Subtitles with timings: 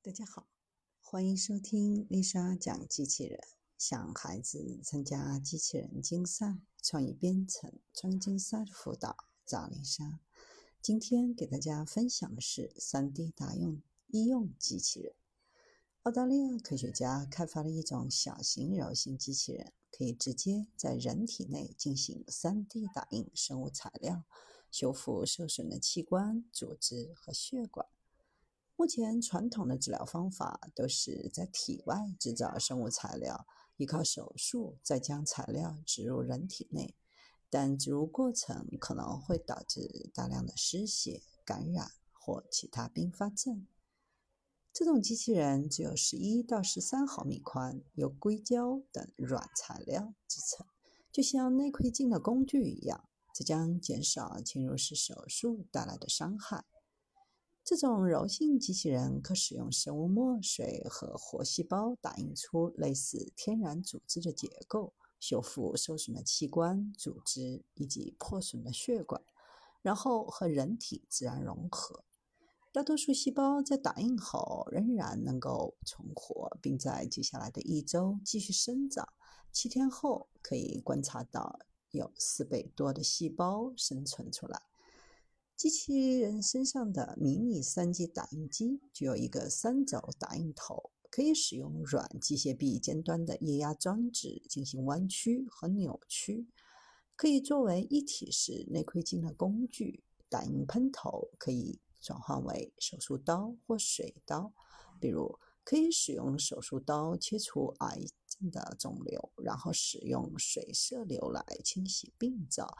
[0.00, 0.46] 大家好，
[1.00, 3.40] 欢迎收听丽莎讲机器人。
[3.76, 10.20] 想孩子参加机器人竞赛、创意编程、创竞赛的辅导，找丽莎。
[10.80, 15.14] 今天给大家分享的是 3D 打印医用机器人。
[16.04, 24.22] 澳大利亚科学家开发了一种小型柔性机器人，可以直接在人体内进行 3D 打印生物材料，
[24.70, 27.88] 修复受损的器官、组织和血管。
[28.78, 33.44] 目前传统的治疗方法都是在体外制造生物材料，
[33.76, 36.94] 依靠手术再将材料植入人体内，
[37.50, 43.66] 但植入过程可能会导致大量的失血、感染或其他并发症。
[44.72, 50.64] 这种机器人只有十一到十三毫米宽，由硅胶等软材料制成，
[51.10, 56.64] 就像内窥镜的工具一样，这将减少侵入式手术带来的伤害。
[57.68, 69.22] 这种柔性机器人可使用生物墨水和活细胞打印出类似天然组织的结构，修复受损的器官、组织以及破损的血管，
[69.82, 72.02] 然后和人体自然融合。
[72.72, 79.06] 大多数细胞在打印后仍然能够存活，并在接下来的一周继续生长。
[79.52, 81.58] 七天后，可以观察到
[81.90, 84.67] 有四倍多的细胞生存出来。
[85.58, 96.46] 机器人身上的迷你 3D 打印机具有一个三轴打印头，可以使用软机械臂尖端的液压装置进行弯曲和扭曲，
[97.16, 100.04] 可以作为一体式内窥镜的工具。
[100.28, 104.52] 打印喷头可以转换为手术刀或水刀，
[105.00, 112.76] 比如可以使用手术刀切除癌症的肿瘤，然后使用水射流来清洗病灶。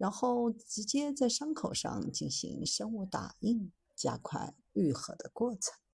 [0.00, 5.74] 然后直接在伤口上进行生物打印，加快愈合的过程。